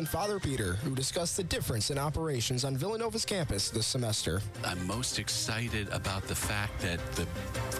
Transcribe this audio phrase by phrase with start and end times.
[0.00, 4.40] and Father Peter, who discussed the difference in operations on Villanova's campus this semester.
[4.64, 7.26] I'm most excited about the fact that the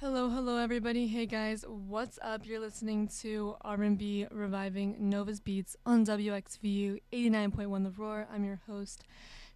[0.00, 1.08] Hello, hello, everybody.
[1.08, 2.46] Hey, guys, what's up?
[2.46, 8.26] You're listening to R&B reviving Nova's Beats on WXVU 89.1 The Roar.
[8.32, 9.04] I'm your host,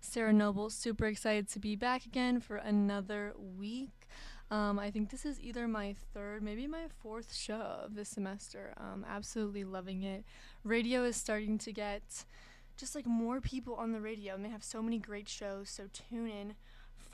[0.02, 0.68] Sarah Noble.
[0.68, 4.06] Super excited to be back again for another week.
[4.50, 8.74] Um, I think this is either my third, maybe my fourth show of this semester.
[8.76, 10.26] Um, absolutely loving it.
[10.62, 12.26] Radio is starting to get
[12.76, 15.70] just like more people on the radio, and they have so many great shows.
[15.70, 16.54] So tune in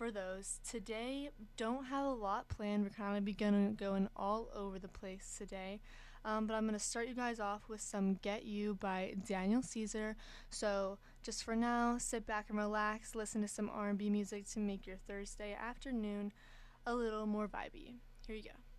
[0.00, 0.60] for those.
[0.66, 1.28] Today,
[1.58, 2.84] don't have a lot planned.
[2.84, 5.78] We're kind of be going going all over the place today.
[6.24, 9.60] Um, but I'm going to start you guys off with some Get You by Daniel
[9.60, 10.16] Caesar.
[10.48, 14.86] So just for now, sit back and relax, listen to some R&B music to make
[14.86, 16.32] your Thursday afternoon
[16.86, 17.96] a little more vibey.
[18.26, 18.69] Here you go.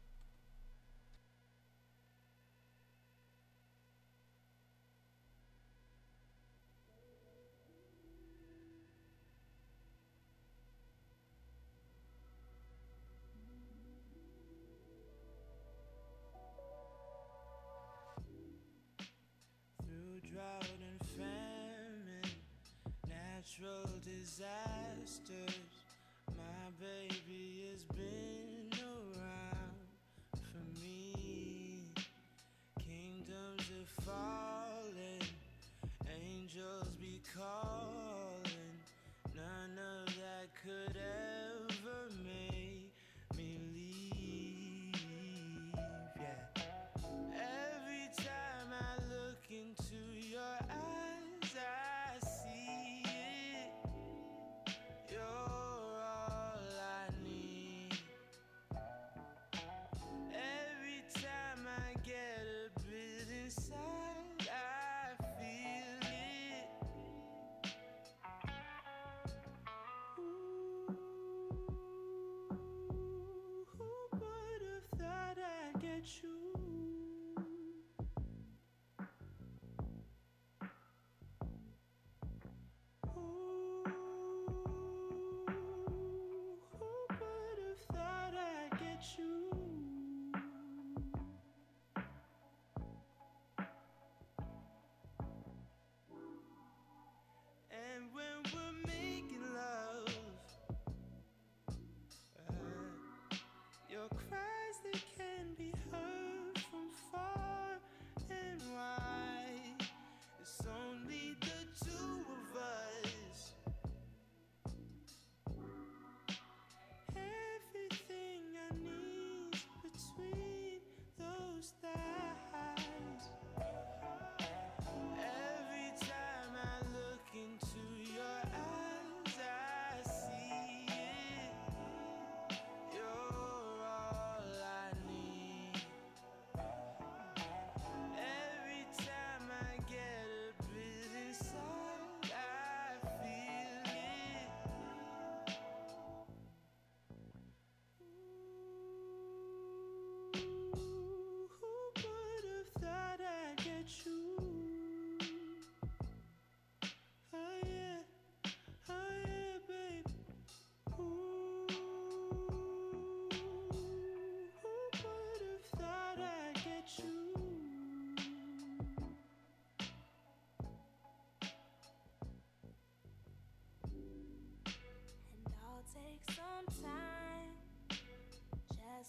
[24.42, 25.71] Disasters,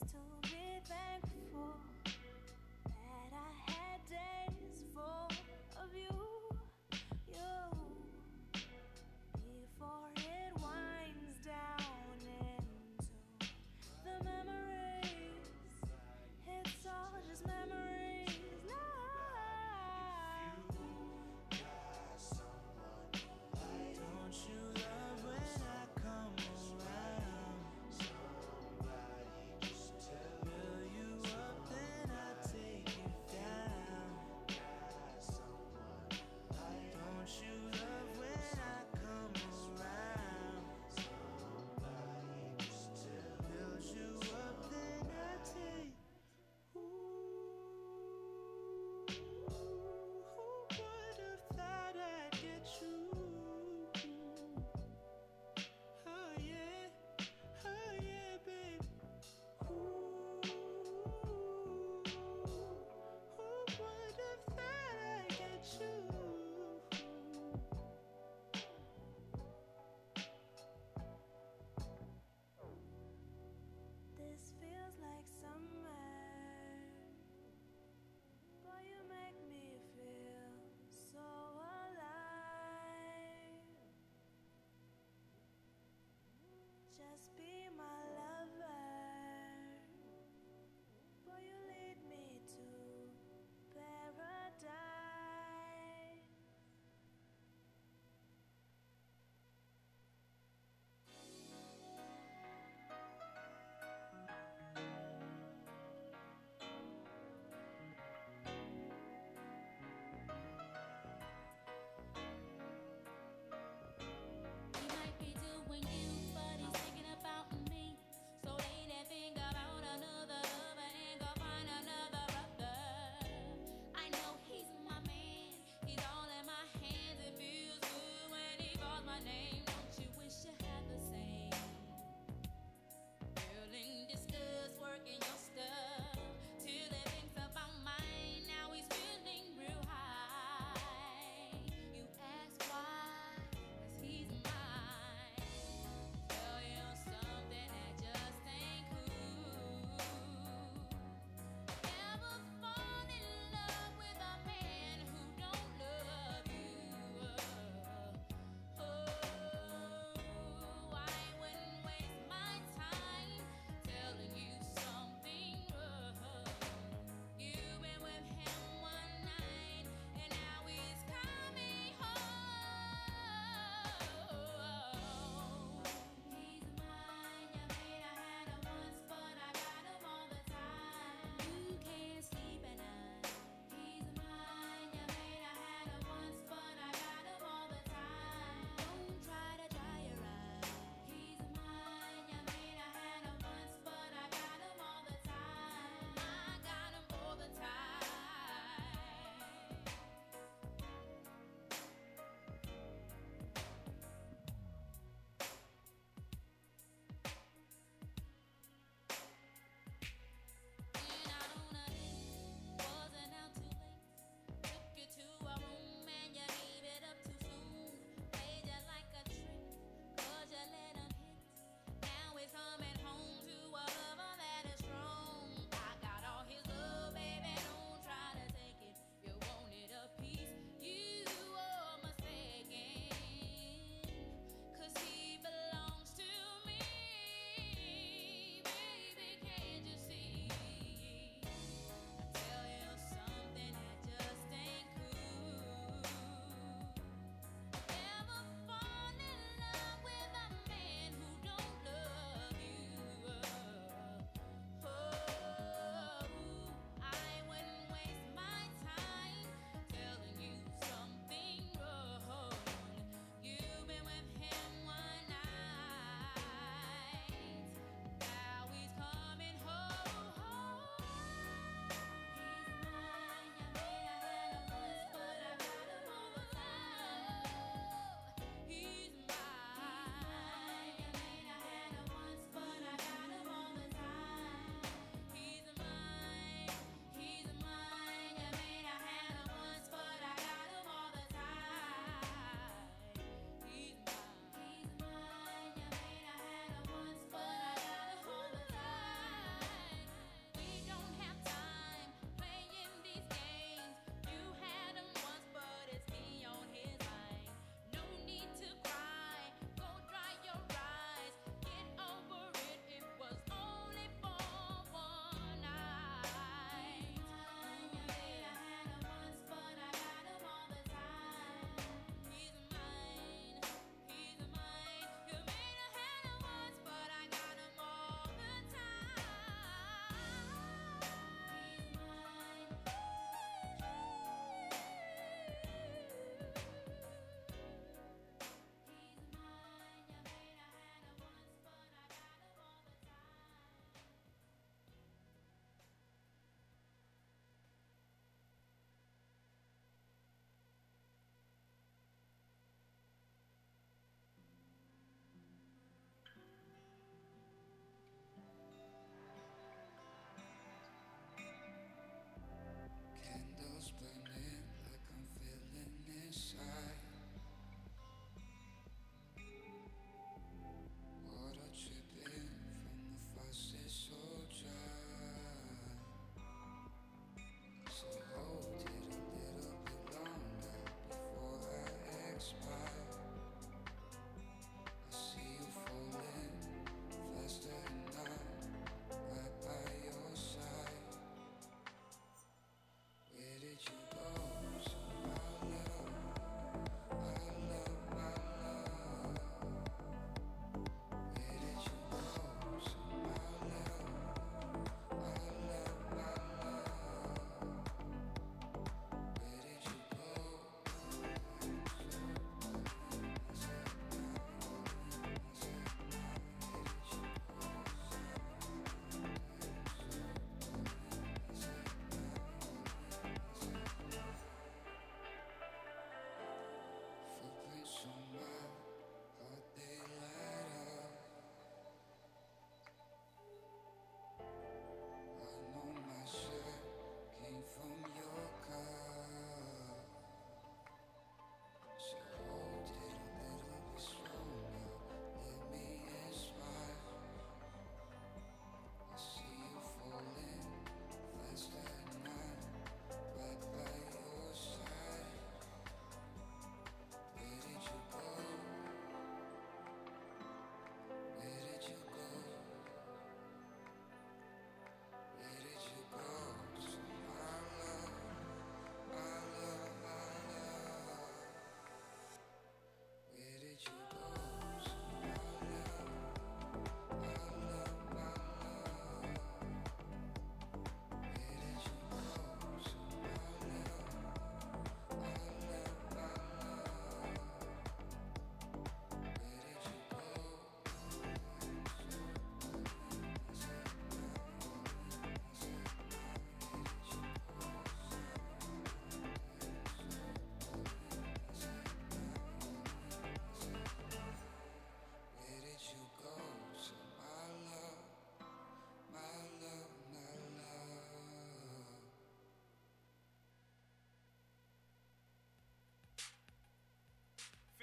[0.08, 0.51] to be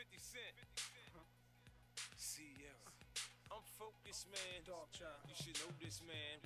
[0.09, 0.57] 50 Cent.
[3.53, 4.61] I'm focused, man.
[4.65, 5.21] Dog child.
[5.29, 6.37] You should know this, man.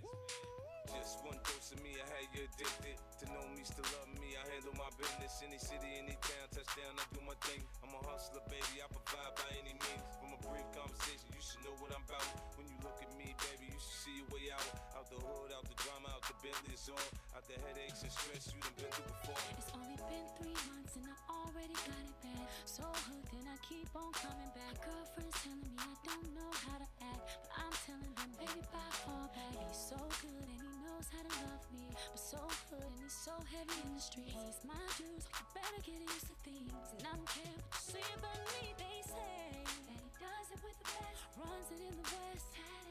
[0.92, 3.00] Just one dose of me, I had you addicted.
[3.24, 5.40] To know me, still love me, I handle my business.
[5.44, 7.64] Any city, any town, touchdown, I do my thing.
[7.84, 10.04] I'm a hustler, baby, I provide by any means.
[10.20, 12.28] From a brief conversation, you should know what I'm about.
[12.60, 12.93] When you look
[13.42, 14.68] baby, you should see your way out.
[14.98, 17.10] Out the hood, out the drama, out the Bentley, it's all.
[17.34, 19.42] Out the headaches and stress you done been through before.
[19.58, 22.46] It's only been three months and I already got it bad.
[22.70, 24.78] So hooked and I keep on coming back.
[24.86, 28.94] Girlfriends telling me I don't know how to act, but I'm telling them, baby, bye,
[29.02, 29.56] fall back.
[29.66, 33.18] He's so good and he knows how to love me, but so good and he's
[33.18, 34.34] so heavy in the streets.
[34.38, 36.70] He's my dude, you better get used to things.
[36.98, 39.58] And I don't care what you say about me, they say
[39.90, 41.22] that he does it with the best.
[41.34, 42.83] Runs it in the west, on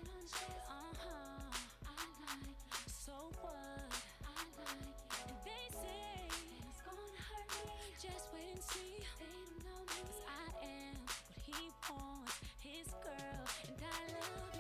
[12.62, 14.51] his girl, and I love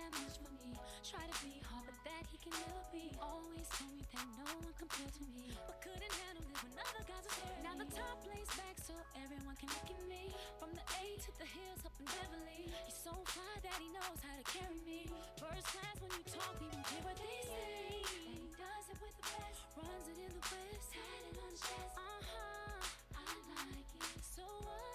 [0.00, 0.72] that much me.
[1.04, 3.12] Try to be hard, but that he can never be.
[3.20, 7.04] Always told me that no one compared to me, but couldn't handle it when other
[7.04, 7.64] guys were staring.
[7.68, 10.32] Now the top lays back so everyone can look at me.
[10.56, 14.20] From the A to the hills up in Beverly, he's so fly that he knows
[14.24, 15.04] how to carry me.
[15.36, 18.00] First class when you talk, don't care what they say.
[18.00, 21.48] And he does it with the best, runs it in the west, had it on
[21.52, 21.92] his chest.
[21.96, 23.28] Uh huh, I
[23.68, 24.20] like it.
[24.24, 24.89] So what?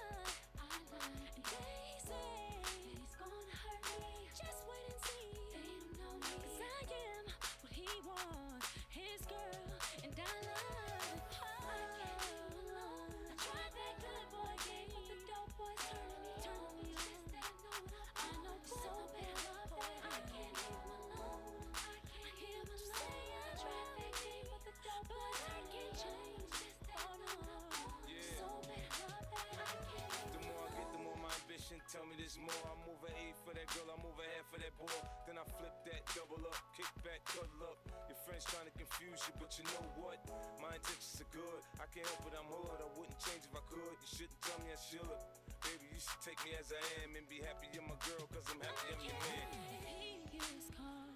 [32.36, 32.68] Tell more.
[32.68, 35.00] I move a A for that girl, I move a half for that boy.
[35.28, 37.80] Then I flip that double up, kick back, cuddle up.
[38.12, 40.20] Your friends trying to confuse you, but you know what?
[40.60, 41.62] My intentions are good.
[41.80, 42.80] I can't help it, I'm hood.
[42.84, 43.96] I wouldn't change if I could.
[44.04, 45.20] You shouldn't tell me I should.
[45.64, 48.46] Baby, you should take me as I am and be happy you're my girl, cause
[48.52, 49.48] I'm happy I'm your man.
[49.88, 51.16] He gets caught.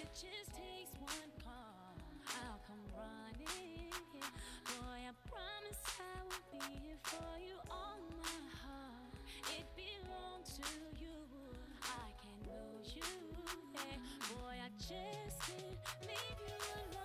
[0.00, 1.92] It just takes one call.
[2.40, 3.92] I'll come running.
[4.64, 8.63] Boy, I promise I will be here for you all my heart.
[9.56, 10.68] It belongs to
[11.00, 11.16] you.
[11.82, 13.02] I can't lose you.
[13.74, 13.98] Hey,
[14.30, 17.03] boy, I just can't leave you alone.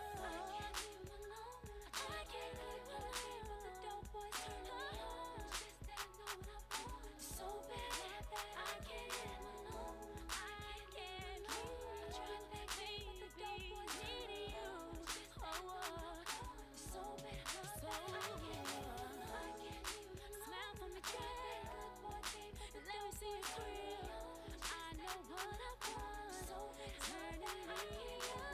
[23.68, 24.10] Real.
[24.64, 26.34] I know what I want.
[26.48, 26.60] So
[27.06, 28.49] turning me on.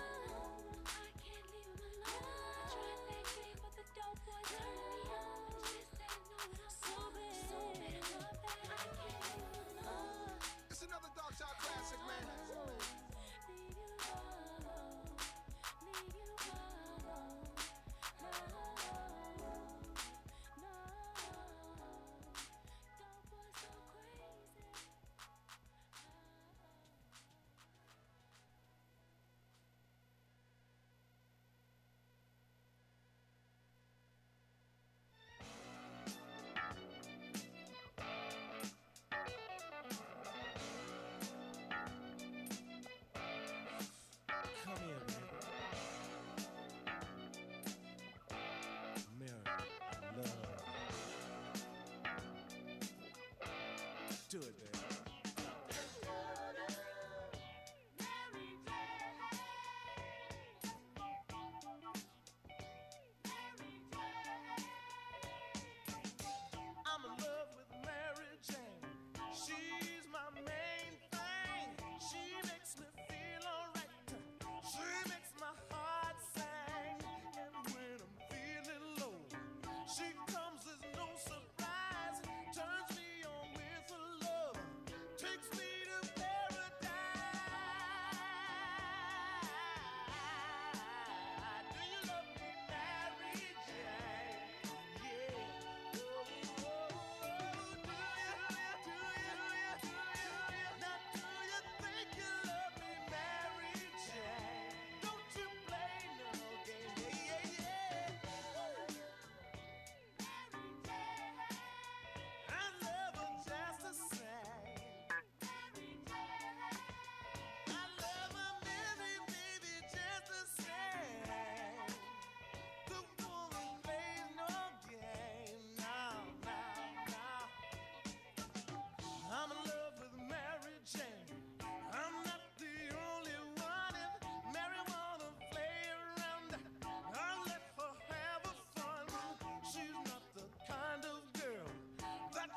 [54.35, 54.74] Do it, baby.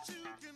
[0.08, 0.47] together.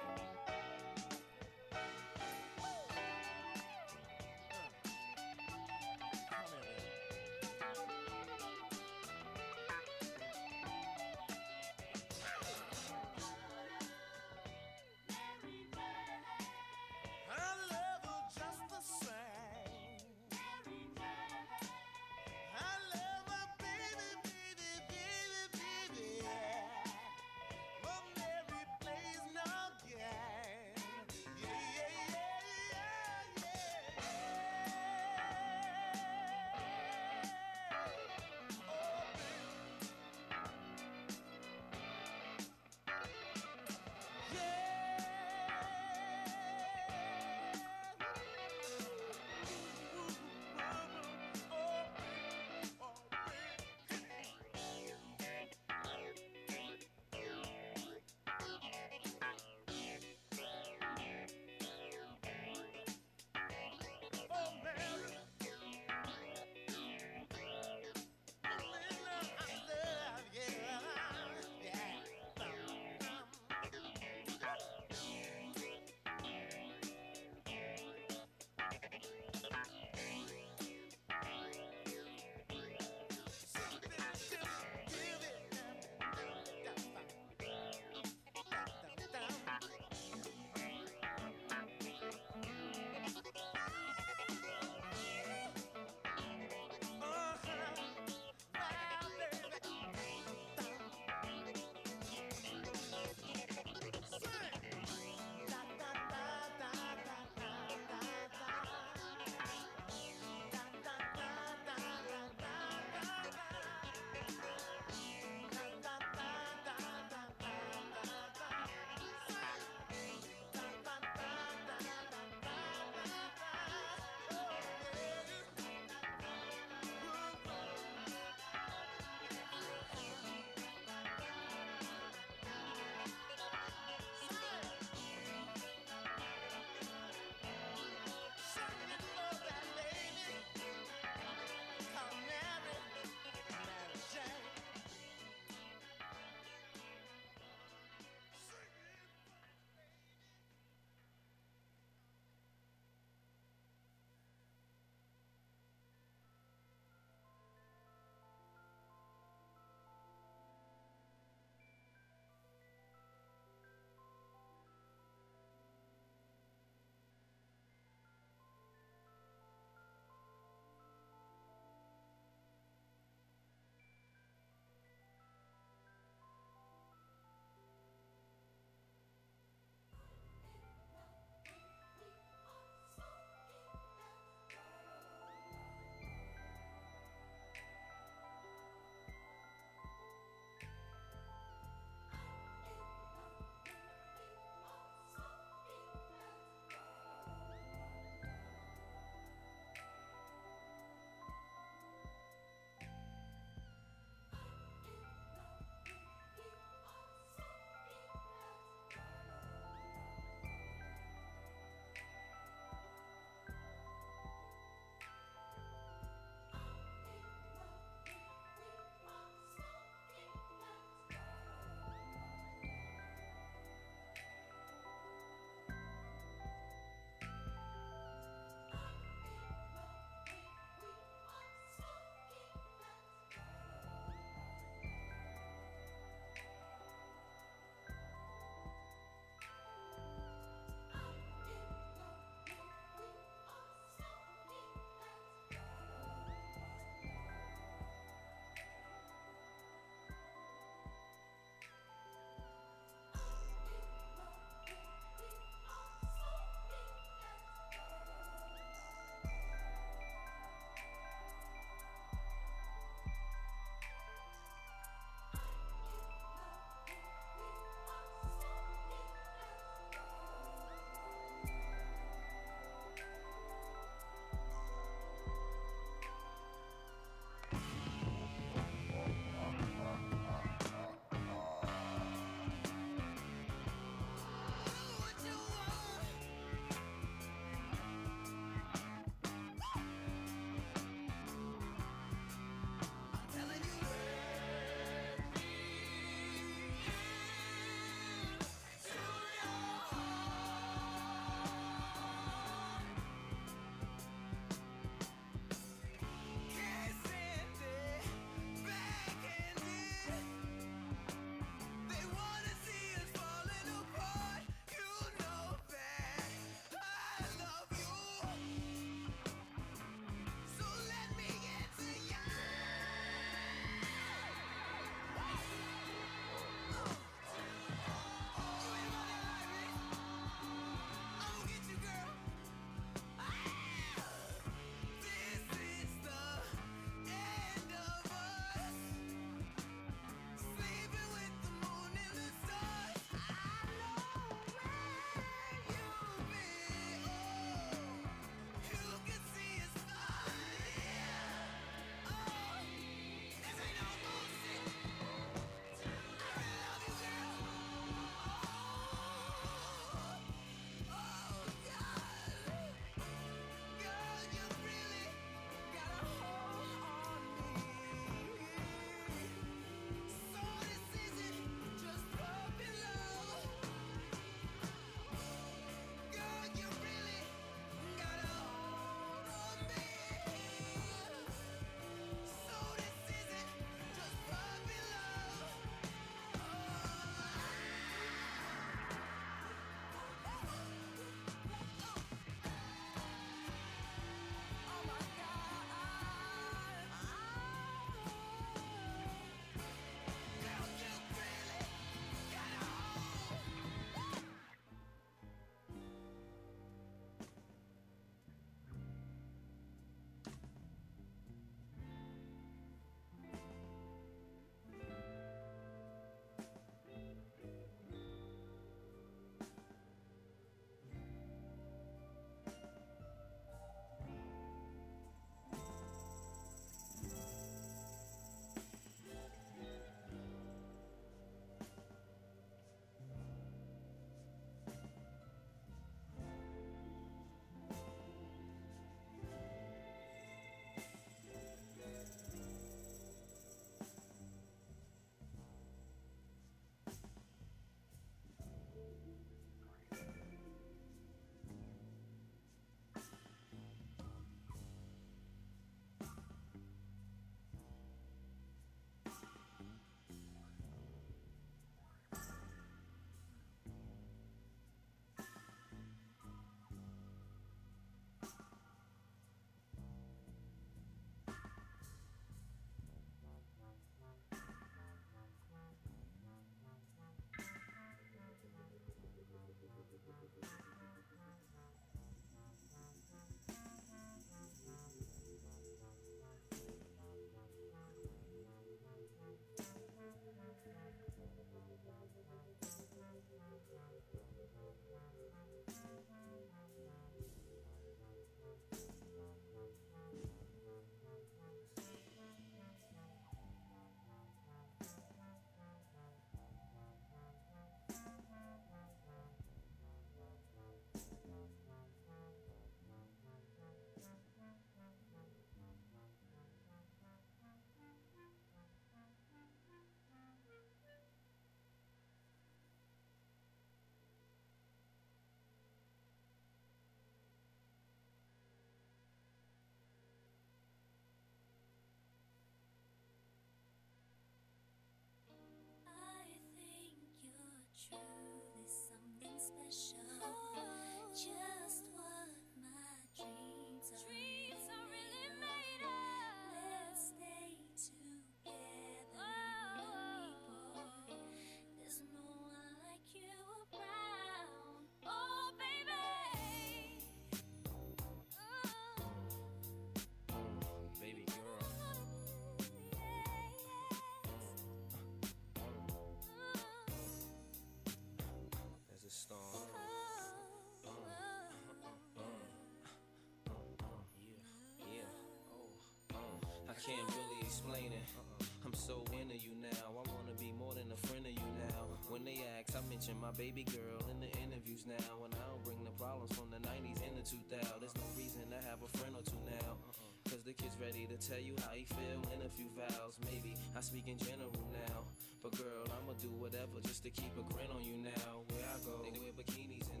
[576.81, 578.07] Can't really explain it.
[578.17, 578.65] Uh-uh.
[578.65, 579.93] I'm so into you now.
[579.93, 581.85] I wanna be more than a friend of you now.
[582.09, 585.13] When they ask, I mention my baby girl in the interviews now.
[585.21, 587.85] And I don't bring the problems from the 90s and the 2000s.
[587.85, 589.77] There's no reason to have a friend or two now.
[589.77, 590.09] Uh-uh.
[590.25, 593.13] Cause the kid's ready to tell you how he feel in a few vows.
[593.29, 595.05] Maybe I speak in general now.
[595.45, 598.41] But girl, I'ma do whatever just to keep a grin on you now.
[598.49, 600.00] Where I go, they wear bikinis in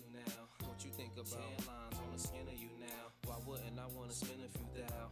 [0.00, 0.66] winter now.
[0.66, 3.10] What you think about tan lines on the skin of you now?
[3.26, 5.10] Why wouldn't I wanna spend a few thou?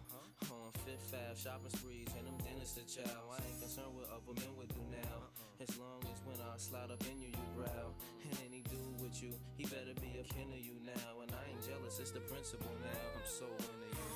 [0.53, 3.33] On Fifth Ave, shopping sprees, and them dinners to chow.
[3.33, 5.27] I ain't concerned what other men would do now.
[5.27, 5.65] Uh-uh.
[5.65, 7.97] As long as when I slide up in you, you growl.
[8.23, 11.25] And any dude with you, he better be a kin of you now.
[11.25, 13.03] And I ain't jealous, it's the principle now.
[13.17, 14.16] I'm so into you.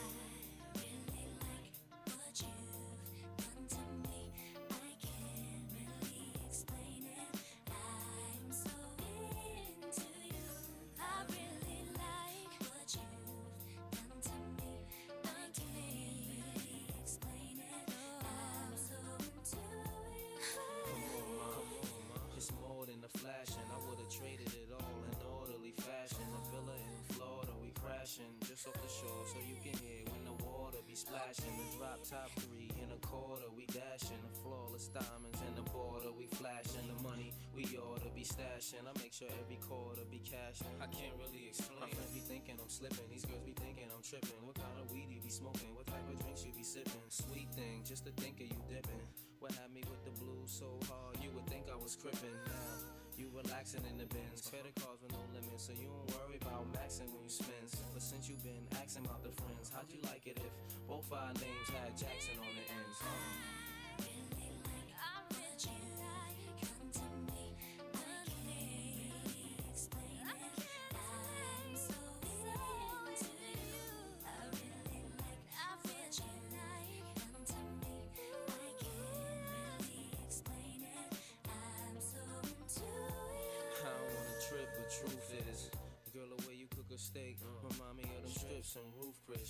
[32.11, 34.19] Top three in a quarter, we dashing.
[34.19, 36.83] The flawless diamonds in the border, we flashing.
[36.91, 38.83] The money we ought to be stashing.
[38.83, 40.75] I make sure every quarter be cashing.
[40.83, 41.79] I can't really explain.
[41.79, 43.07] My friends be thinking I'm slipping.
[43.15, 44.43] These girls be thinking I'm tripping.
[44.43, 45.71] What kind of weed you be smoking?
[45.79, 47.07] What type of drinks you be sipping?
[47.15, 49.07] Sweet thing, just to think of you dipping.
[49.39, 52.35] What had me with the blues so hard, you would think I was crippin'.
[52.51, 56.41] Now you relaxing in the bins, credit cards with no limits, so you don't worry
[56.41, 57.69] about maxing when you spend.
[57.93, 60.55] But since you've been asking about the friends, how'd you like it if
[60.89, 62.97] both our names had Jackson on the ends?
[63.05, 63.60] I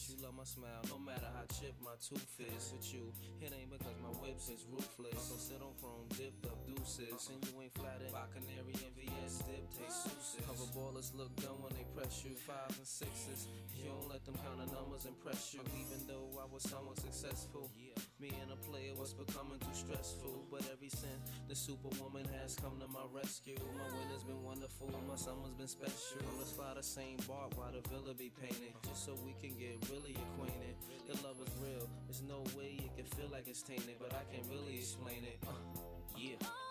[0.08, 2.72] You love my smile, no matter how chipped my tooth is.
[2.72, 3.12] With you,
[3.44, 5.20] it ain't because my whips is ruthless.
[5.28, 9.44] So sit on chrome, dipped up deuces, and you ain't flattered by canary and VS
[9.44, 10.40] dip taste souses.
[10.48, 13.44] Cover ballers look dumb when they press you, fives and sixes.
[13.76, 17.68] You don't let them count the numbers impress you, even though I was somewhat successful.
[17.76, 17.92] Me
[18.28, 22.86] and a player was becoming too stressful, but every since the superwoman has come to
[22.88, 26.20] my rescue, my winter's been wonderful, my summer's been special.
[26.36, 29.80] Let's fly the same bark while the villa be painted, just so we can get
[29.90, 30.76] really acquainted.
[31.08, 34.22] The love is real, there's no way it can feel like it's tainted, but I
[34.28, 35.40] can't really explain it.
[35.48, 35.80] Uh,
[36.16, 36.69] yeah.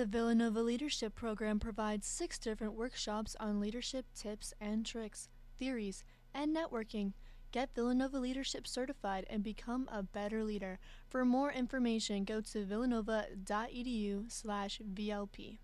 [0.00, 5.28] The Villanova Leadership Program provides six different workshops on leadership tips and tricks,
[5.58, 7.12] theories, and networking.
[7.52, 10.78] Get Villanova Leadership certified and become a better leader.
[11.10, 15.58] For more information, go to villanova.edu/vlp.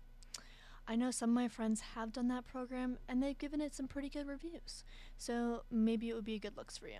[0.87, 3.87] I know some of my friends have done that program and they've given it some
[3.87, 4.83] pretty good reviews.
[5.17, 6.99] So maybe it would be a good looks for you.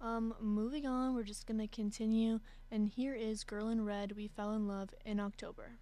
[0.00, 4.16] Um, moving on, we're just gonna continue, and here is Girl in Red.
[4.16, 5.78] We fell in love in October.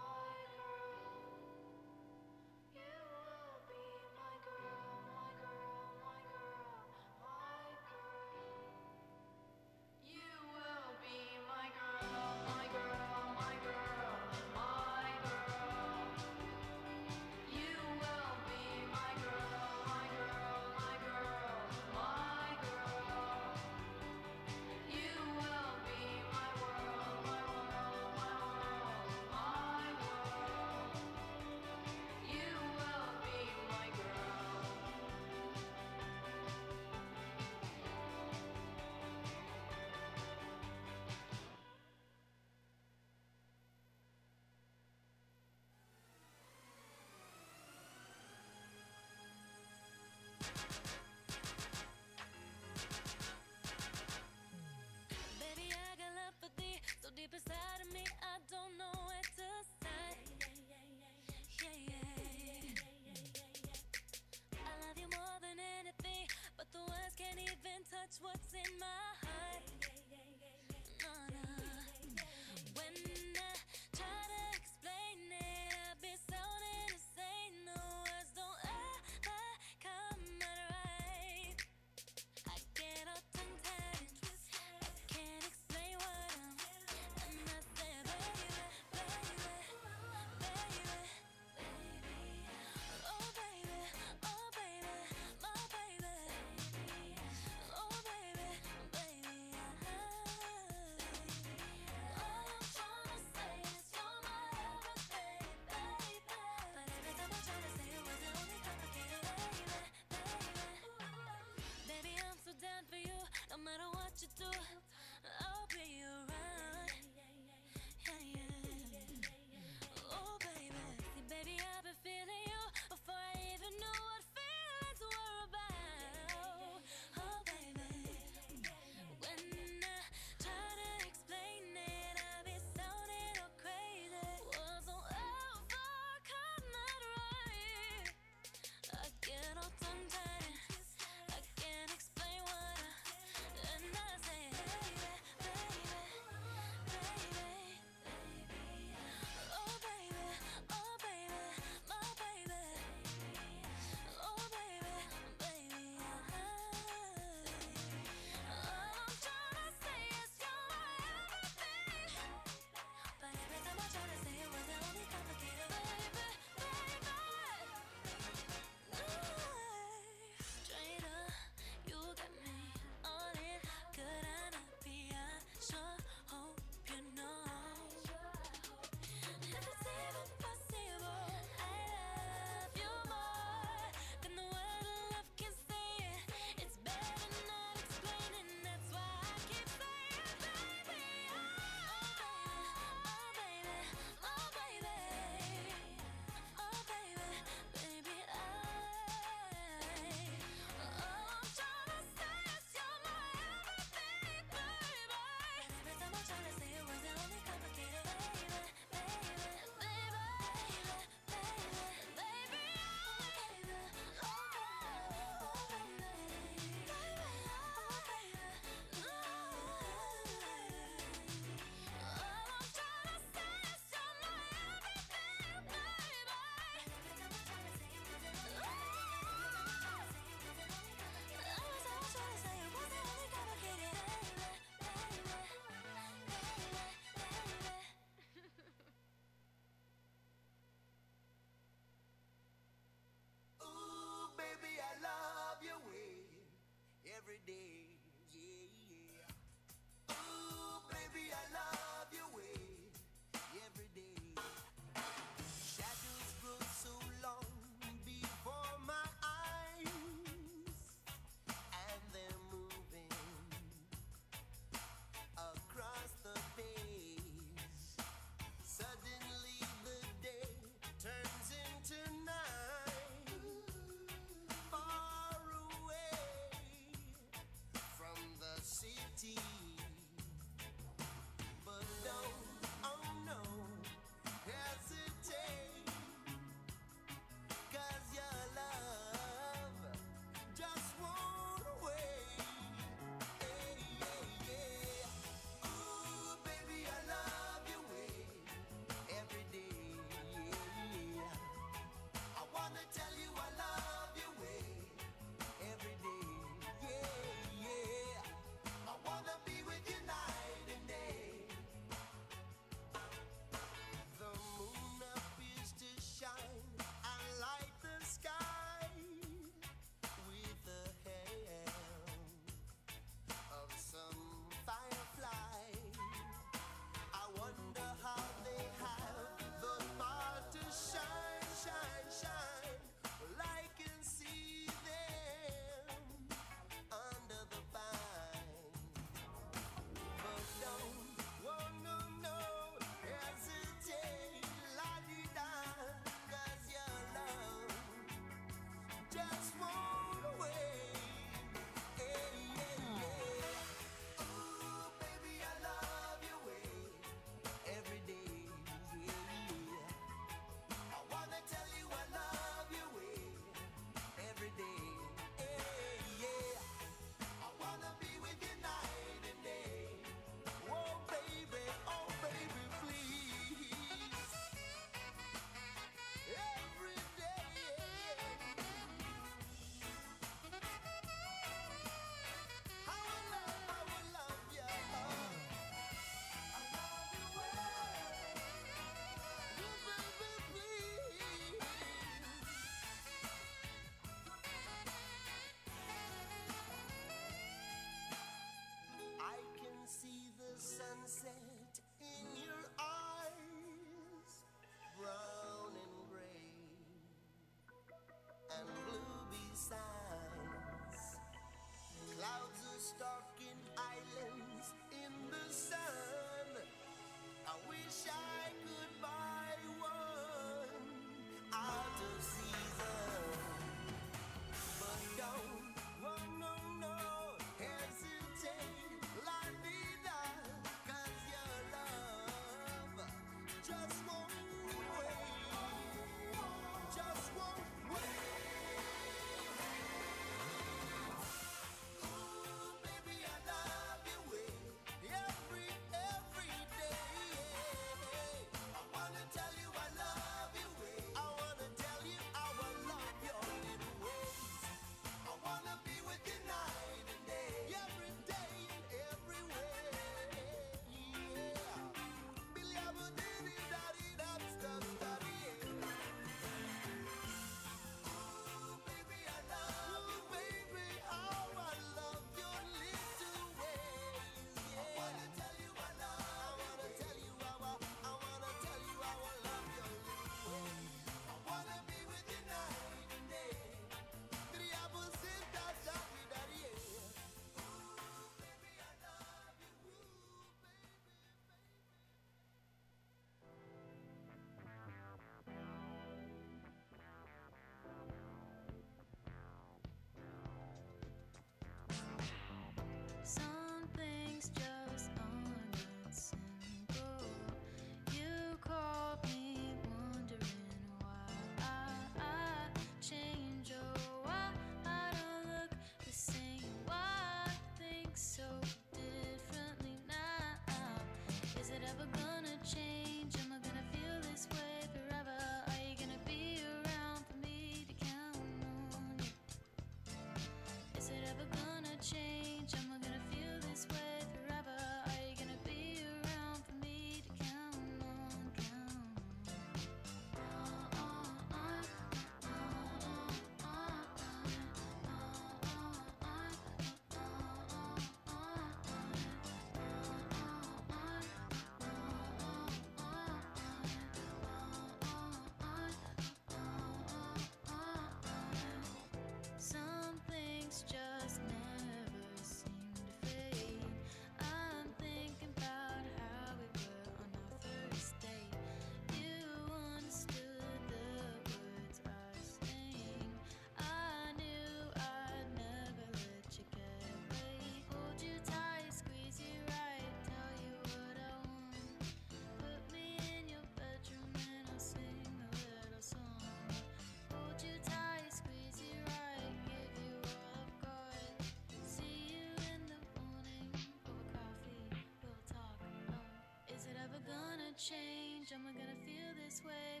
[597.81, 598.53] Change?
[598.53, 600.00] Am I gonna feel this way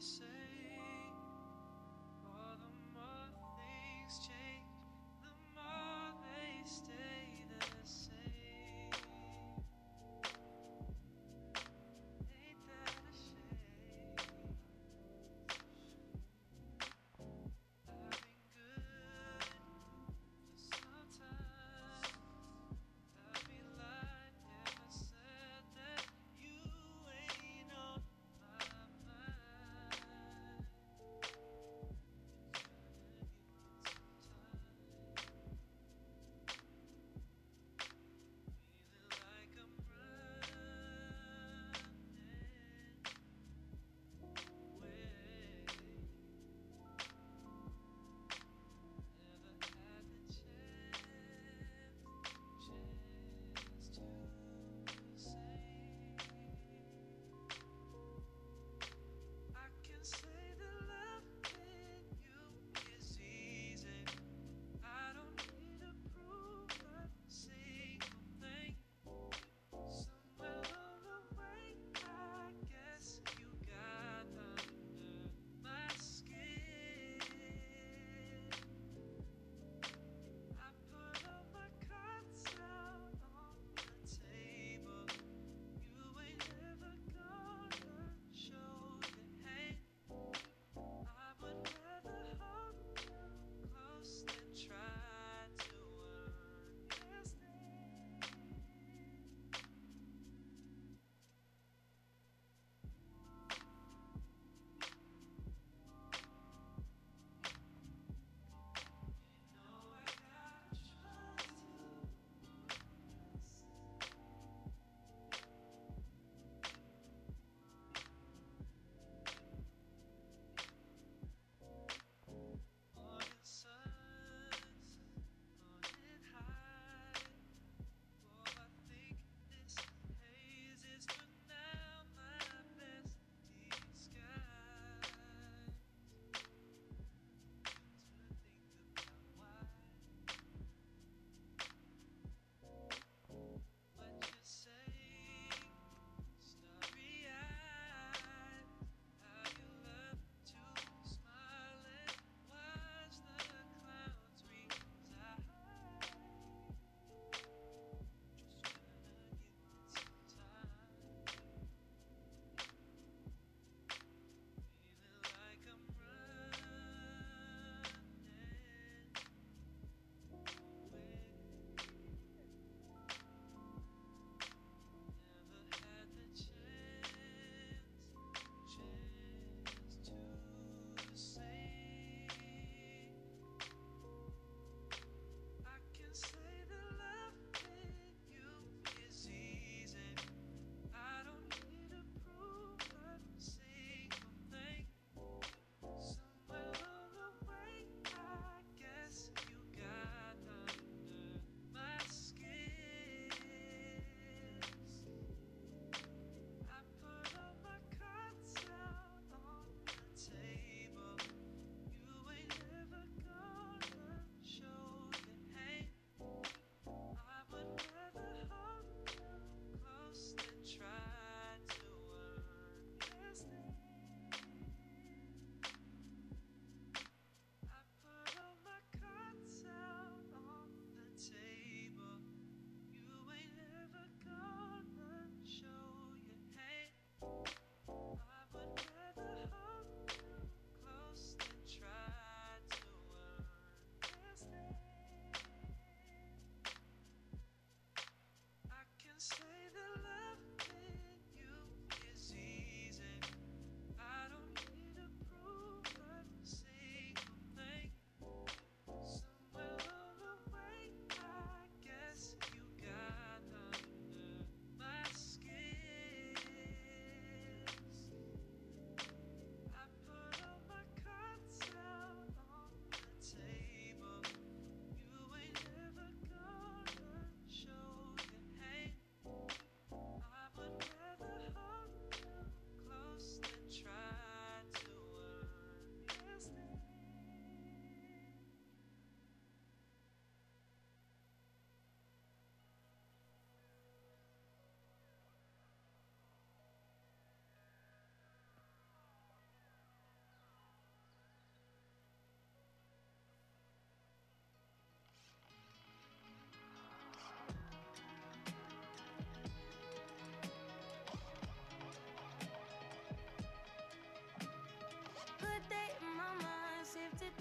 [0.00, 0.37] say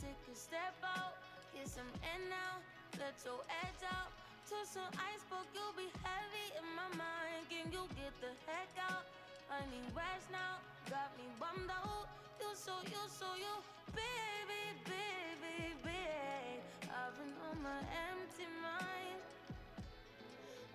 [0.02, 1.18] take a step out,
[1.54, 2.62] get some air now,
[3.00, 4.12] let your edge out.
[4.48, 7.44] To some iceberg, you'll be heavy in my mind.
[7.52, 9.04] Can you get the heck out?
[9.52, 12.08] I need rest now, got me bummed out.
[12.40, 13.54] You so, you so, you,
[13.92, 16.64] baby, baby, baby.
[16.88, 19.20] I've been on my empty mind.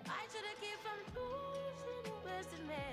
[0.05, 2.85] I should've kept from losing the best in me.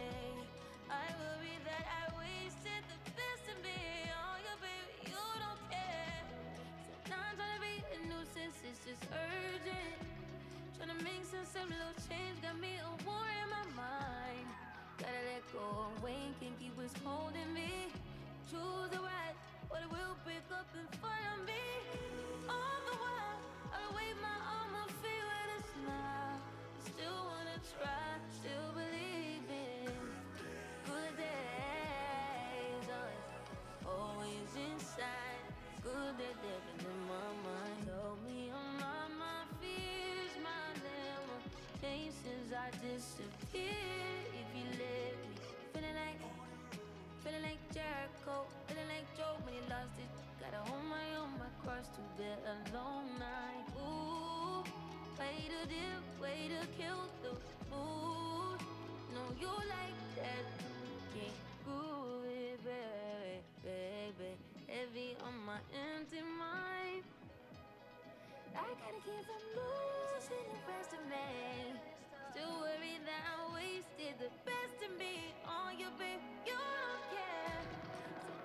[0.89, 4.09] I worry that I wasted the best in me.
[4.17, 5.60] Oh, yeah, baby, you don't.
[7.11, 9.99] So trying to be a nuisance, it's just urgent.
[10.79, 11.27] Trying to make
[11.59, 14.47] of little change, got me a war in my mind.
[14.95, 17.91] Gotta let go away, can't keep what's holding me.
[18.47, 19.35] Choose the right,
[19.67, 20.71] but it will pick up
[21.03, 21.67] front of me.
[22.47, 23.43] All the while,
[23.75, 26.39] I wave my arm, I feel with a smile.
[26.95, 29.99] Still wanna try, still believe in
[30.87, 32.87] good days.
[33.83, 35.43] Always, inside,
[35.83, 36.39] good they've
[36.71, 36.80] in
[37.11, 37.83] my mind.
[37.91, 42.49] Told me I'm not my fears, my limitations.
[42.55, 45.35] I disappear if you let me.
[45.75, 46.21] Feeling like,
[47.23, 50.11] feeling like Jericho, feeling like Job when he lost it.
[50.41, 53.67] Gotta hold my own, my cross to bear a long night.
[53.75, 54.63] Ooh,
[55.19, 57.35] way to dip, way to kill the
[57.71, 58.61] mood.
[59.15, 60.45] No, you like that,
[61.13, 63.10] can't prove it, baby.
[64.71, 67.03] Heavy on my empty mind.
[68.55, 71.75] I gotta keep from losing the rest of me.
[72.31, 75.35] Still worried that I wasted the best in me.
[75.43, 77.59] Oh, you babe, you don't care.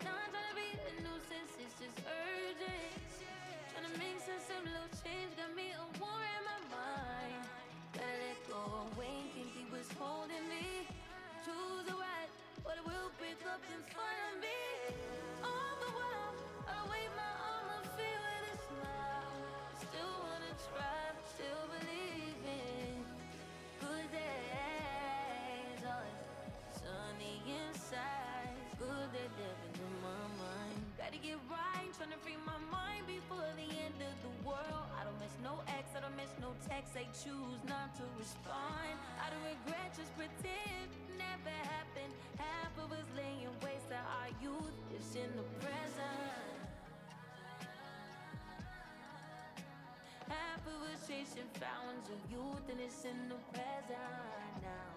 [0.02, 3.06] So now I'm trying to be a nuisance, it's just urgent.
[3.70, 7.38] Trying to make sense of little change, got me a war in my mind.
[7.94, 10.90] Gotta let go away, can't keep what's holding me.
[11.46, 12.34] Choose the right,
[12.66, 14.65] but it will pick up in front of me.
[29.16, 30.76] That living in my mind.
[31.00, 34.86] Gotta get right, trying to free my mind before the end of the world.
[34.92, 36.92] I don't miss no ex, I don't miss no text.
[36.92, 39.00] They choose not to respond.
[39.24, 42.12] I don't regret, just pretend never happened.
[42.36, 46.60] Half of us laying waste to our youth is in the present.
[50.28, 54.95] Half of us chasing fountains of youth and it's in the present now.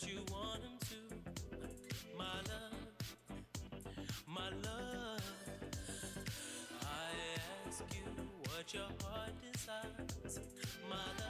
[0.00, 0.96] That you want him to,
[2.16, 2.74] my love,
[4.26, 5.20] my love.
[6.82, 10.40] I ask you what your heart desires,
[10.88, 11.29] my love,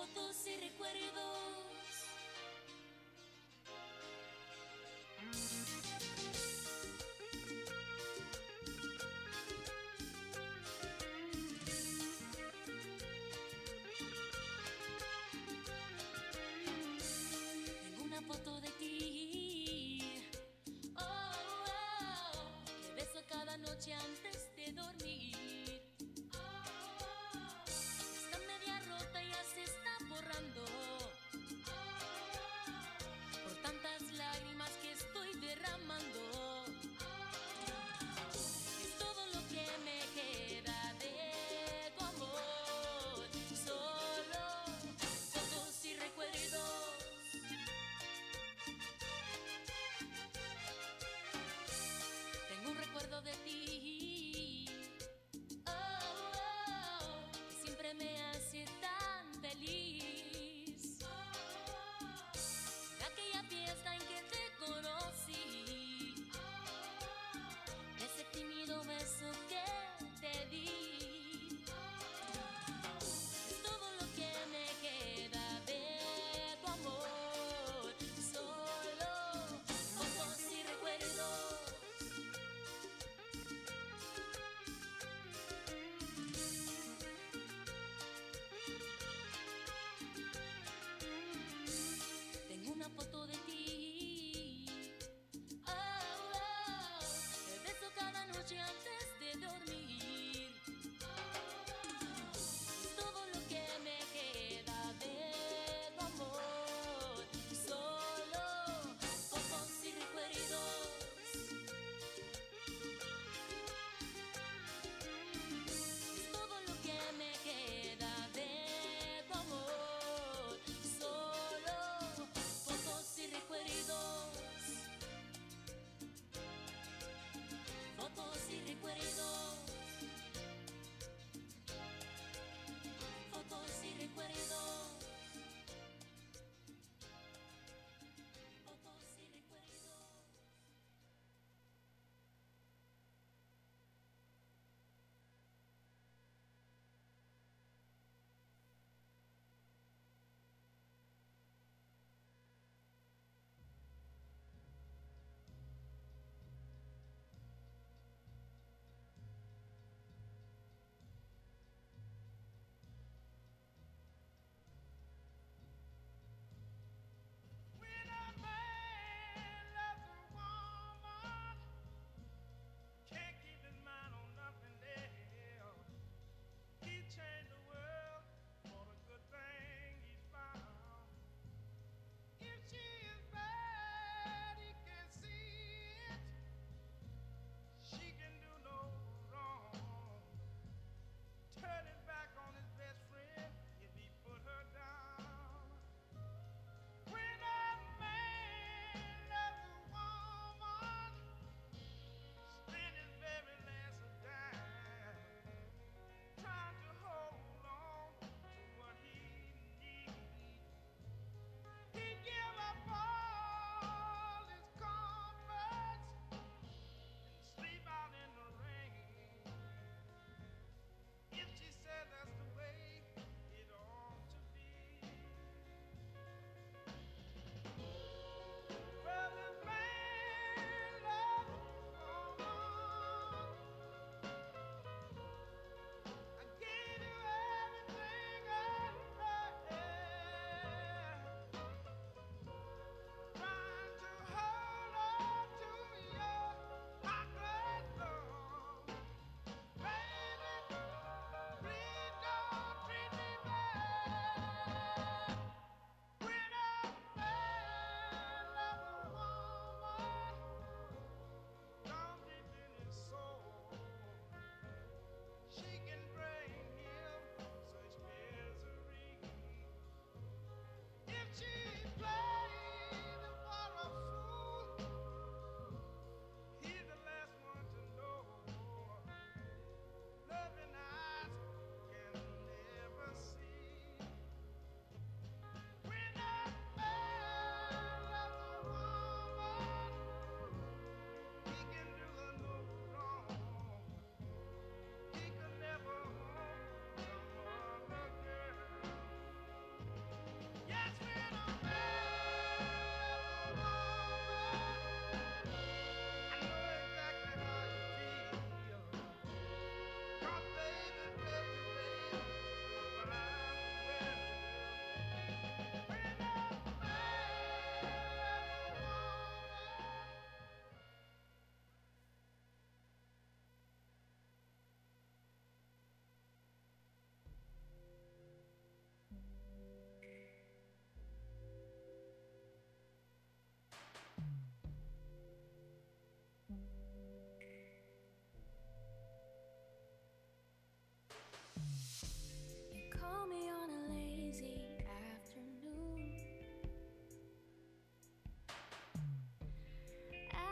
[0.00, 1.69] fotos y recuerdos.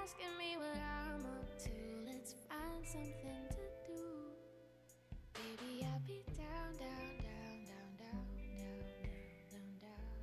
[0.09, 1.71] Asking me what I'm up to,
[2.07, 4.33] let's find something to do.
[5.35, 8.25] Baby, I'll be down, down, down, down, down,
[8.57, 10.17] down, down, down, down.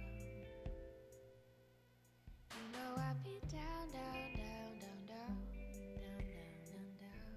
[2.50, 5.38] You know I'll be down, down, down, down, down,
[6.02, 7.36] down, down, down, down.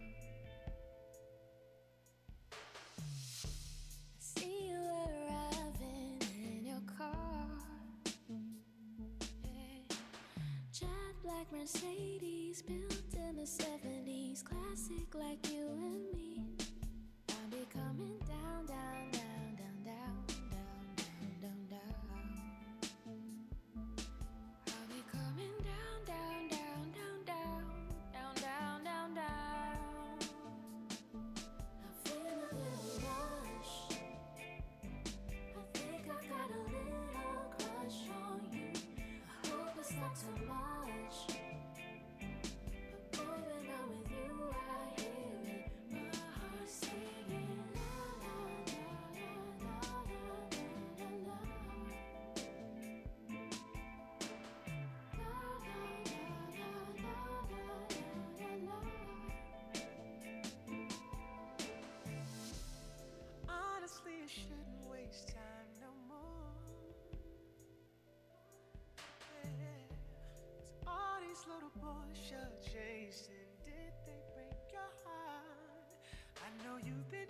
[4.01, 7.45] I see you arriving in your car.
[9.43, 9.85] Hey.
[10.73, 10.89] Jet
[11.23, 12.28] black Mercedes
[12.63, 15.98] built in the 70s, classic like you and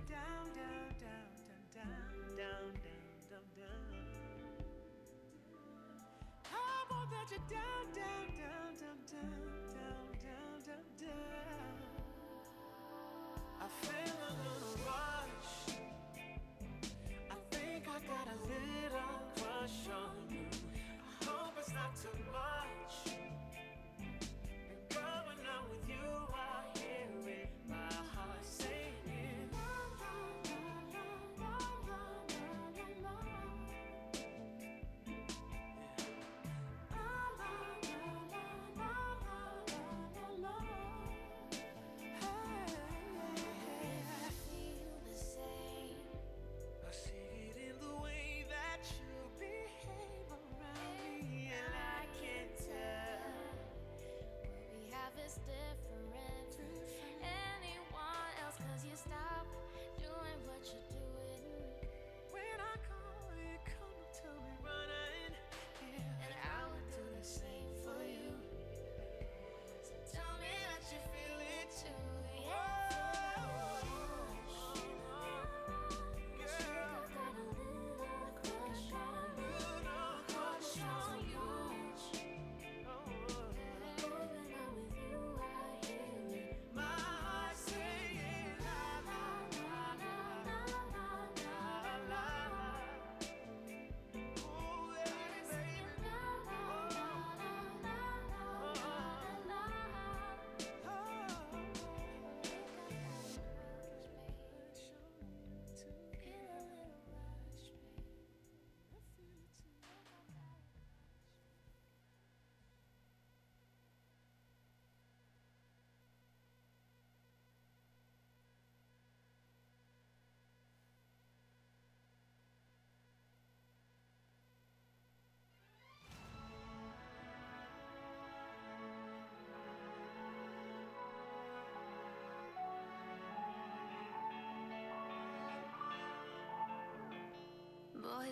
[0.08, 3.84] down, down, down, down, down, down, down, down, down.
[6.48, 6.84] I
[7.30, 9.67] you're down, down, down, down, down, down, down,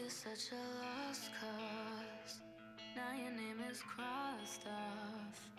[0.06, 2.38] You're such a lost cause.
[2.94, 5.50] Now your name is crossed off.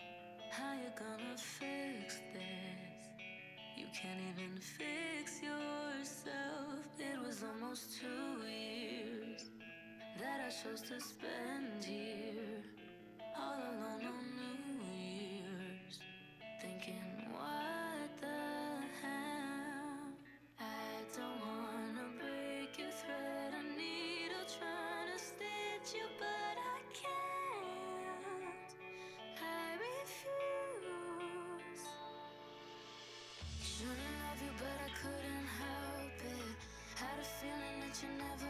[0.50, 3.04] How you gonna fix this?
[3.76, 6.80] You can't even fix yourself.
[6.98, 9.50] It was almost two years
[10.18, 12.47] that I chose to spend here,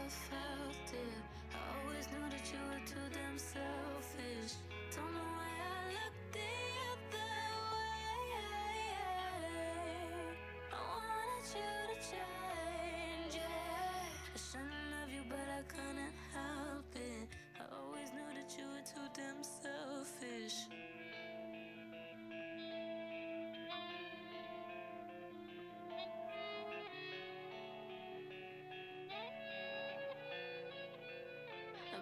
[0.09, 1.23] felt it.
[1.53, 4.53] I always knew that you were too damn selfish.
[4.95, 6.53] Don't know why I looked the
[6.89, 7.31] other
[7.73, 8.33] way.
[10.73, 13.35] I wanted you to change.
[13.35, 14.33] Yeah.
[14.33, 17.27] I shouldn't love you, but I couldn't help it.
[17.59, 19.58] I always knew that you were too damn selfish.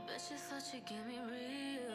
[0.07, 1.86] Bet you thought you'd give me real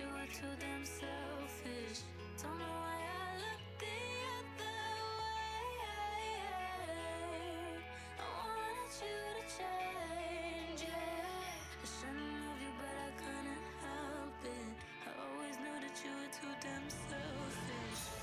[0.00, 2.04] you were too damn selfish.
[2.42, 3.98] Don't know why I looked the
[4.36, 4.76] other
[5.80, 5.96] way.
[8.20, 10.90] I wanted you to change it.
[10.92, 14.72] I shouldn't love you, but I couldn't help it.
[15.06, 18.15] I always knew that you were too damn selfish.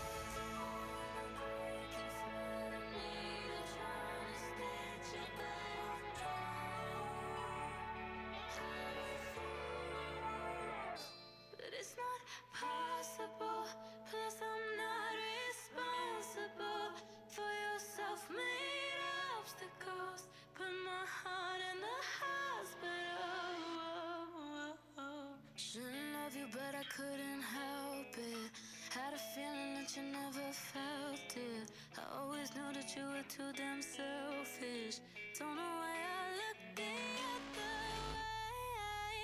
[25.72, 28.52] Shouldn't love you, but I couldn't help it.
[28.92, 31.72] Had a feeling that you never felt it.
[31.98, 35.00] I always knew that you were too damn selfish.
[35.40, 37.74] Don't know why I looked the other
[38.12, 39.24] way.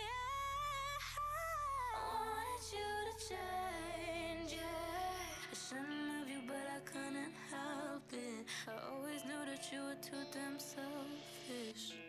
[1.91, 4.63] I wanted you to change it.
[4.63, 8.47] I shouldn't love you, but I couldn't help it.
[8.65, 12.08] I always knew that you were too damn selfish.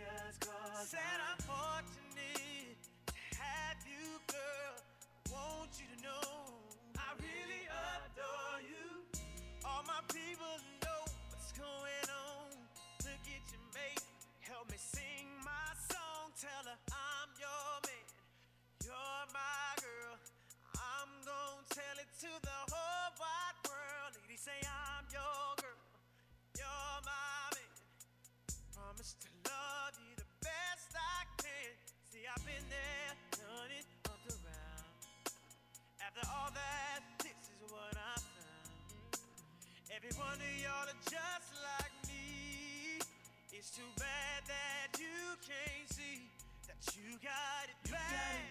[0.00, 0.88] Just cause.
[0.88, 4.76] Said I'm fortunate to have you, girl.
[5.28, 6.24] Want you to know
[6.96, 8.88] I really adore you.
[9.64, 12.48] All my people know what's going on.
[13.04, 14.04] Look at your mate,
[14.40, 16.32] help me sing my song.
[16.40, 18.08] Tell her I'm your man,
[18.88, 20.16] you're my girl.
[20.80, 24.12] I'm gonna tell it to the whole wide world.
[24.24, 25.29] Ladies say I'm your
[47.02, 48.49] you got it bad.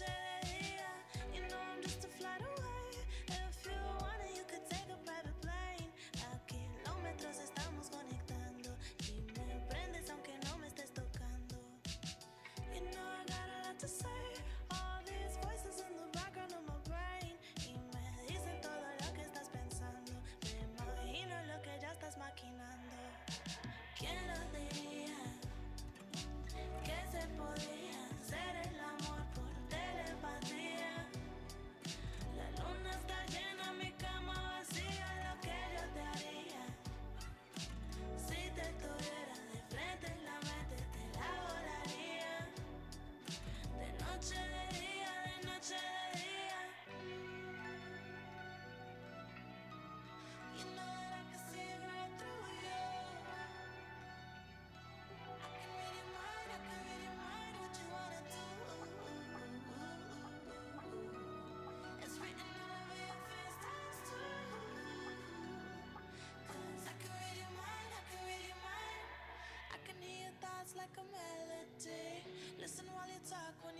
[0.00, 0.23] De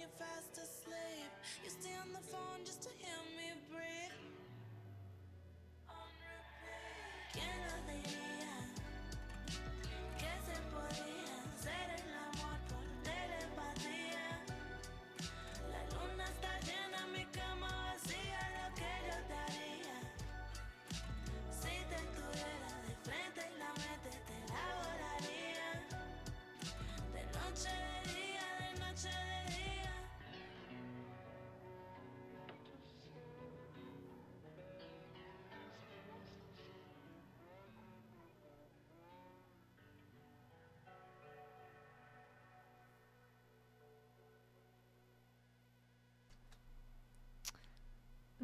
[0.05, 1.33] you're fast asleep.
[1.65, 4.13] You stay on the phone just to hear me breathe.
[5.89, 7.33] On repeat.
[7.33, 8.34] ¿Quién lo diría?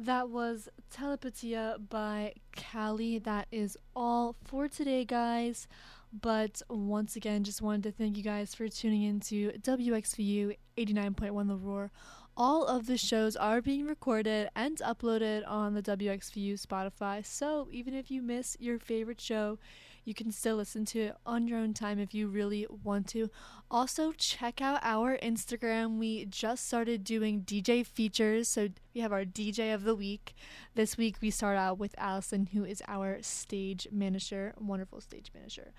[0.01, 3.19] That was Telepatia by Kali.
[3.19, 5.67] That is all for today, guys.
[6.11, 11.55] But once again, just wanted to thank you guys for tuning into WXVU 89.1 The
[11.55, 11.91] Roar.
[12.35, 17.23] All of the shows are being recorded and uploaded on the WXVU Spotify.
[17.23, 19.59] So even if you miss your favorite show,
[20.03, 23.29] you can still listen to it on your own time if you really want to.
[23.69, 25.97] Also, check out our Instagram.
[25.97, 28.47] We just started doing DJ features.
[28.47, 30.33] So we have our DJ of the week.
[30.75, 35.71] This week we start out with Allison, who is our stage manager, wonderful stage manager.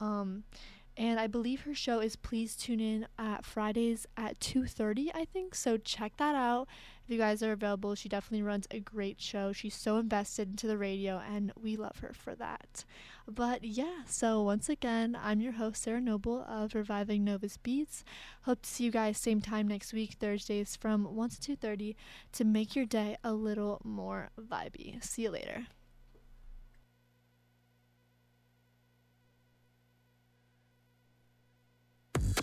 [0.00, 0.44] Um,
[0.96, 5.54] and I believe her show is Please Tune In at Fridays at 2:30, I think.
[5.54, 6.68] So check that out.
[7.04, 9.52] If you guys are available, she definitely runs a great show.
[9.52, 12.86] She's so invested into the radio, and we love her for that.
[13.28, 18.04] But yeah, so once again, I'm your host, Sarah Noble of Reviving Novus Beats.
[18.42, 21.94] Hope to see you guys same time next week, Thursdays from 1 to 2.30
[22.32, 25.02] to make your day a little more vibey.
[25.04, 25.66] See you later.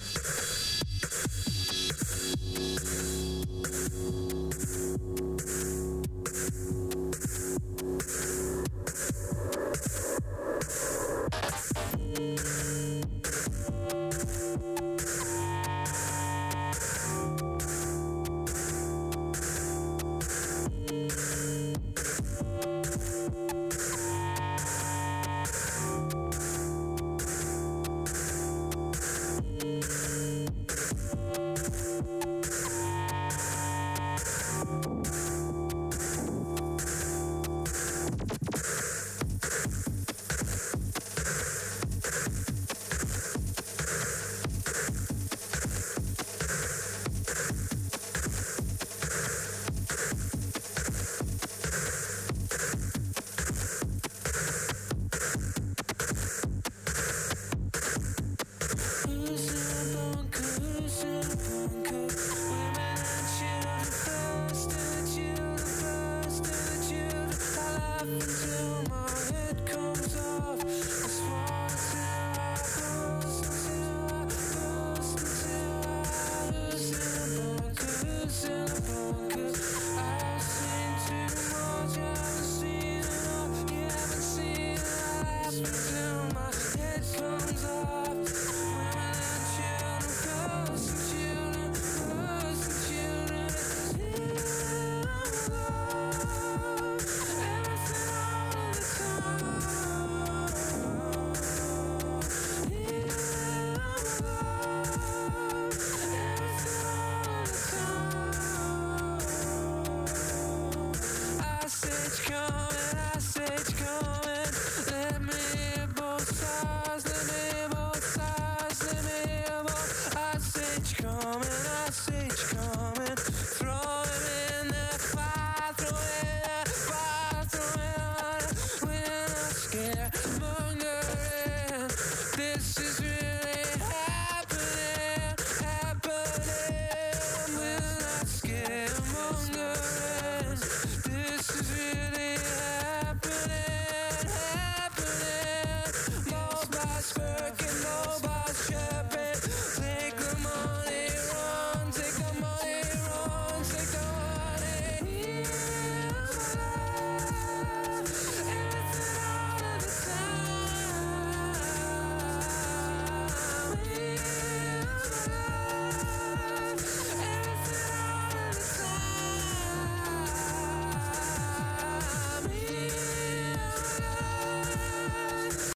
[0.04, 0.41] you